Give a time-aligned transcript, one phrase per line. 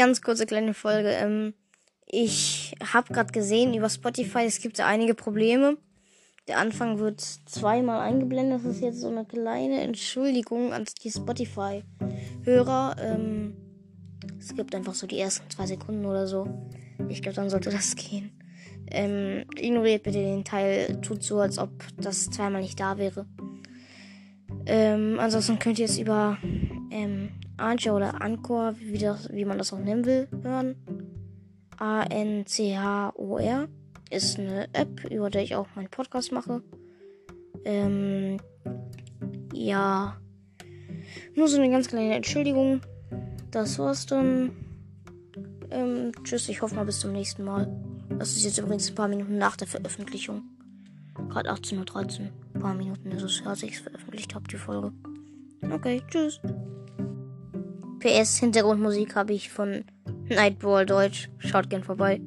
[0.00, 1.10] ganz kurze kleine Folge.
[1.10, 1.52] Ähm,
[2.06, 5.76] ich habe gerade gesehen über Spotify, es gibt einige Probleme.
[6.48, 8.64] Der Anfang wird zweimal eingeblendet.
[8.64, 12.96] Das ist jetzt so eine kleine Entschuldigung an die Spotify-Hörer.
[12.98, 13.56] Ähm,
[14.38, 16.48] es gibt einfach so die ersten zwei Sekunden oder so.
[17.10, 18.32] Ich glaube, dann sollte das gehen.
[18.90, 20.98] Ähm, ignoriert bitte den Teil.
[21.02, 23.26] Tut so, als ob das zweimal nicht da wäre.
[24.64, 26.38] Ähm, ansonsten könnt ihr jetzt über
[26.90, 30.76] ähm, Anchor oder Anchor, wie, das, wie man das auch nennen will, hören.
[31.78, 33.68] A-N-C-H-O-R
[34.10, 36.62] ist eine App, über der ich auch meinen Podcast mache.
[37.64, 38.38] Ähm,
[39.52, 40.16] ja.
[41.34, 42.80] Nur so eine ganz kleine Entschuldigung.
[43.50, 44.50] Das war's dann.
[45.70, 47.68] Ähm, tschüss, ich hoffe mal bis zum nächsten Mal.
[48.18, 50.42] Das ist jetzt übrigens ein paar Minuten nach der Veröffentlichung.
[51.28, 52.26] Gerade 18.13 Uhr.
[52.54, 54.92] Ein paar Minuten ist es, als ich es veröffentlicht habe, die Folge.
[55.70, 56.40] Okay, tschüss.
[58.00, 59.84] PS, Hintergrundmusik habe ich von
[60.28, 61.28] Nightball Deutsch.
[61.38, 62.20] Schaut gern vorbei.